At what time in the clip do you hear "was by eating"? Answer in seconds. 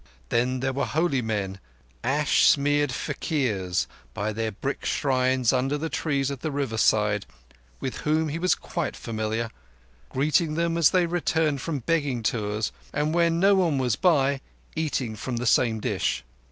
13.77-15.15